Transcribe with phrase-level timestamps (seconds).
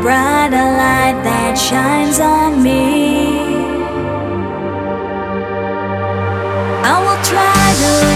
[0.00, 3.50] brighter light that shines on me.
[6.84, 8.09] I will try to.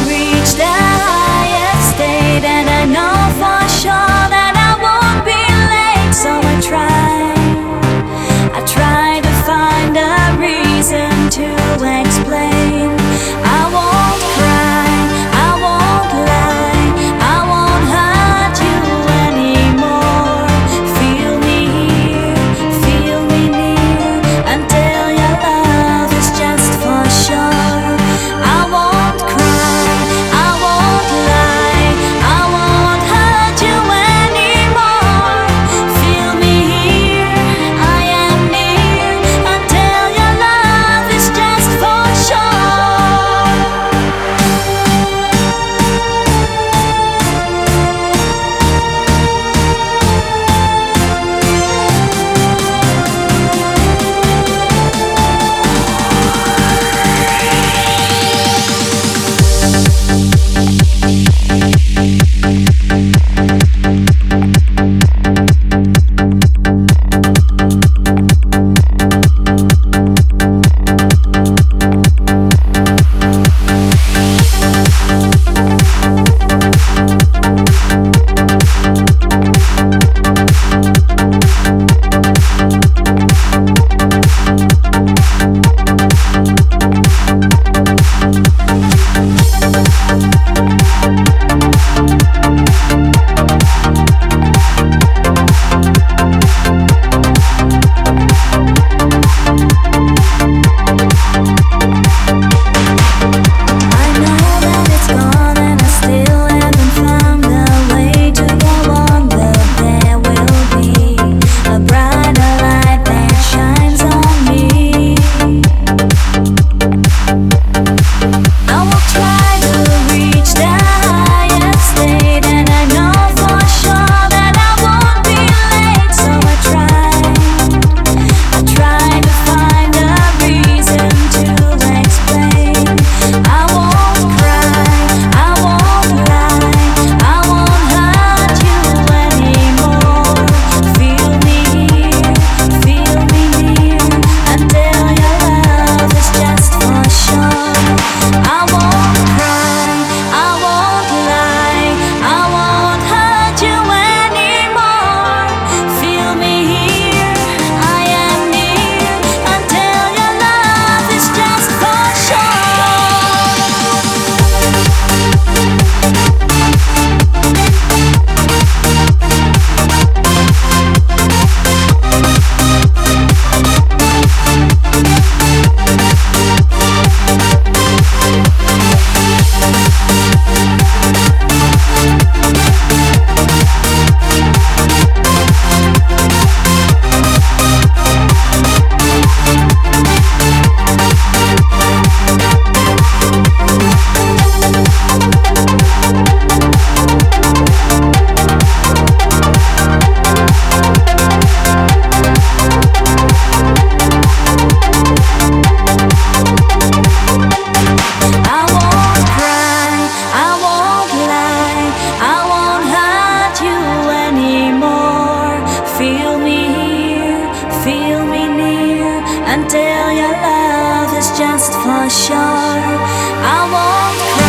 [219.55, 222.37] until your love is just for sure.
[222.37, 224.44] I won't.